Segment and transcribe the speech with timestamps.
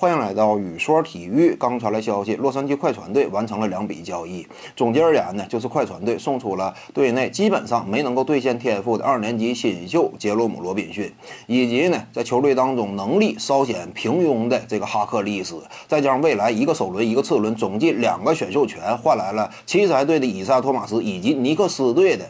[0.00, 1.54] 欢迎来到雨说体育。
[1.60, 4.46] 刚传来消息，洛杉矶快船队完成了两笔交易。
[4.74, 11.12] 总结而言呢，就是快船队送出了队内基本上没能够兑现天赋的二年级新秀杰罗姆·罗宾逊，
[11.46, 22.24] 以及呢在球队当中能力稍显平庸的这个哈克利斯，再加上未来一个首轮一个次轮总计两个选秀权，换来了奇才队的以萨·托马斯以及尼克斯队的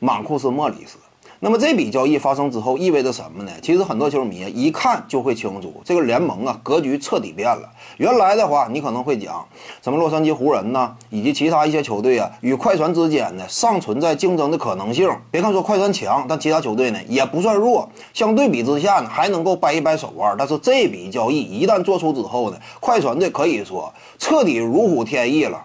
[0.00, 0.98] 马库斯·莫里斯。
[1.44, 3.52] 那么这笔交易发生之后意味着什么呢？
[3.60, 7.68] 其实很多球迷一看就会清楚，这个联盟啊格局彻底变了。
[7.98, 9.46] 原来的话，你可能会讲
[9.82, 15.06] 什么洛杉矶湖人呐，以及其他一些球队啊与快船之间呢尚存在竞争的可能性。
[15.30, 20.34] 别看说快船强，但其他球队呢也不算弱，相对比之下呢还能够掰一掰手腕。
[20.38, 25.62] 但是这笔交易一旦做出之后呢，快船队可以说彻底如虎添翼了，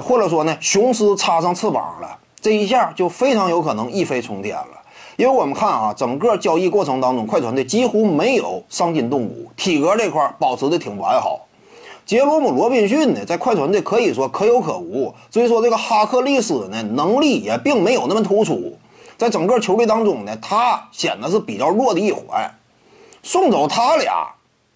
[0.00, 2.16] 或者说呢雄狮插上翅膀了。
[2.42, 4.82] 这一下就非常有可能一飞冲天了，
[5.16, 11.46] 因为我们看啊，整个交易过程当中，快船队几乎没有伤筋动骨，体格这块保持的挺完好。
[12.06, 18.76] 杰罗姆·罗宾逊呢，在快船队可以说可有可无，所以说这个哈克利斯呢，能力也并没有那么突出，
[19.18, 22.50] 在整个球队当中呢，他显得是比较弱的一环。
[23.22, 24.26] 送走他俩，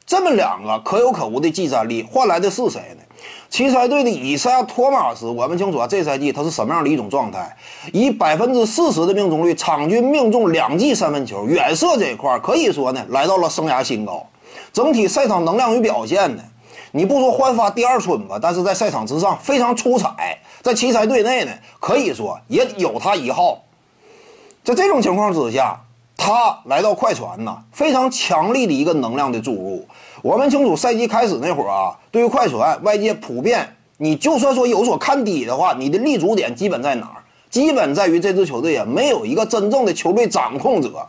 [0.07, 3.03] 这么两个可有可无的技战力，换来的是谁呢？
[3.49, 7.57] 奇才队的以赛亚·托马斯，我们清楚啊，这赛季他是什么样的一种状态？
[7.93, 14.27] 以百分之四十的命中率，场均命中两记三分球，远射这一块可以说呢，来到了生涯新高。
[14.73, 16.43] 整体赛场能量与表现呢，
[16.91, 20.39] 你不说焕发第二春吧，但是在赛场之上非常出彩。
[20.61, 23.63] 在奇才队内呢，可以说也有他一号。
[24.65, 25.81] 在这种情况之下，
[26.25, 29.87] 他来到快船呢，非常强力的一个能量的注入。
[30.23, 37.21] 我们清楚，赛季开始那会儿啊，对于快船，外界普遍，你就算说有所看低的话，你的立足点基本在哪儿？
[37.51, 41.07] 基本在于这支球队啊，没有一个真正的球队掌控者。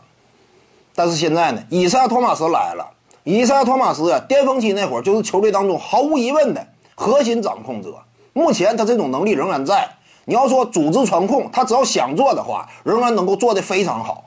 [0.94, 2.86] 但是现在呢，以赛亚·托马斯来了，
[3.24, 7.94] 以赛亚·托马斯啊，巅峰期那会儿就是球队当中毫无疑问的核心掌控者。
[8.34, 9.88] 目前他这种能力仍然在。
[10.26, 14.24] 你要说组织传控，他只要想做的话，仍然能够做得非常好。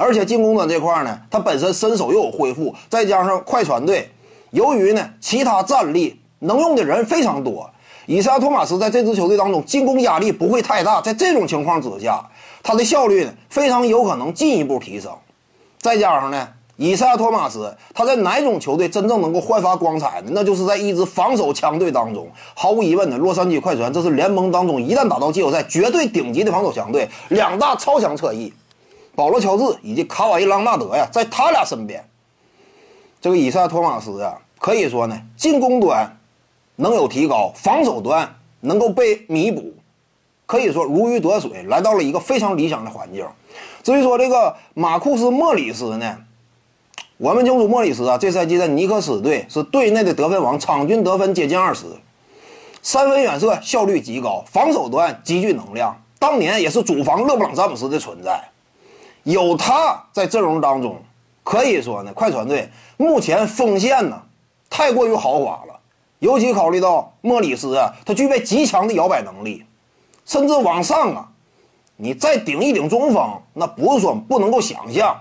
[0.00, 4.10] 而且进攻端这块呢，他本身身手又有恢复，再加上快船队。
[4.50, 7.68] 由于呢，其他战力能用的人非常多，
[8.06, 11.02] 以赛亚·托马斯在这支球队当中进攻压力不会太大。
[11.02, 12.24] 在这种情况之下，
[12.62, 15.12] 他的效率呢非常有可能进一步提升。
[15.78, 20.30] 再加上呢，以赛亚·托马斯他在哪种球队真正能够焕发光彩呢？
[20.32, 22.26] 那就是在一支防守强队当中。
[22.54, 27.06] 毫无疑问的，洛杉矶快船这是联盟当中一旦打到季后赛绝对顶级的防守强队。
[27.28, 28.52] 两大超强侧翼，
[29.20, 32.02] 保罗·乔治以及卡瓦伊·朗纳德呀，在他俩身边。
[33.20, 36.16] 这个以赛·托马斯啊，可以说呢，进攻端
[36.76, 39.74] 能有提高，防守端能够被弥补，
[40.46, 43.26] 可以说如鱼得水，来到了一个非常理想的环境。
[43.82, 46.16] 至于说这个马库斯·莫里斯呢，
[47.18, 51.84] 我们清楚莫里斯啊，这赛季在尼克斯队是队内的得分王，场均得分接近二十，
[52.80, 58.48] 三分远射效率极高，防守端极具能量，当年也是主防勒布朗·詹姆斯的存在，
[59.24, 60.96] 有他在阵容当中。
[61.42, 64.22] 可以说呢，快船队目前锋线呢
[64.68, 65.80] 太过于豪华了，
[66.20, 69.64] 尤其考虑到莫里斯啊，他具备极强的摇摆能力，
[70.24, 71.28] 甚至往上啊，
[71.96, 75.18] 你再顶一顶中锋，那不是说不能够想象。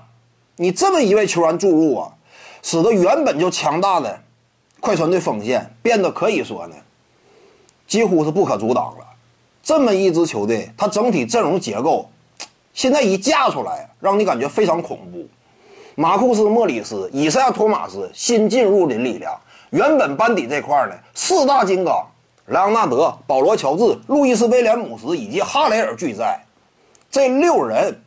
[0.58, 2.12] 你这么一位球员注入啊，
[2.62, 4.22] 使得原本就强大的
[4.80, 6.76] 快船队锋线变得可以说呢，
[7.88, 9.06] 几乎是不可阻挡了。
[9.64, 12.08] 这么一支球队，它整体阵容结构
[12.74, 15.28] 现在一架出来，让你感觉非常恐怖。
[15.96, 19.38] 马库斯·莫里斯、以赛亚·托马斯新进入的力量，
[19.72, 22.06] 原本班底这块呢，四大金刚
[22.46, 26.40] 莱昂纳德、保罗·乔治、路易斯·威廉姆斯以及哈雷尔俱在，
[27.12, 28.02] 这六人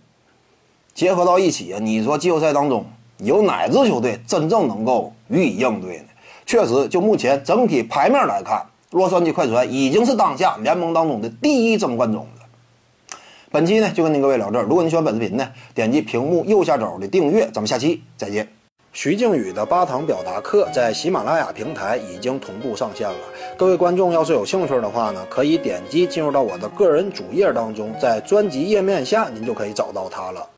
[0.95, 2.85] 结合到一起啊，你说季后赛当中
[3.19, 6.05] 有哪支球队真正能够予以应对呢？
[6.47, 12.42] 确实，就目前整体牌面来看，洛杉矶快船已经是当下联盟当中的第一争冠种子。
[13.53, 14.63] 本期呢就跟您各位聊这儿。
[14.63, 17.43] 如果您喜欢本视频呢，点击屏幕右下角的订阅。
[17.53, 18.49] 咱们下期再见。
[18.95, 23.19] 徐静宇的八堂表达课在喜马拉雅平台已经同步上线了。
[23.59, 30.49] 各位观众要是有兴趣的话呢，可以点击进入到我的个人主页当中，在专辑页面下您就可以找到它了。